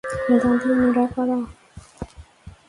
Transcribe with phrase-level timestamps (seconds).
[0.41, 1.37] দাদী, উনারা কারা?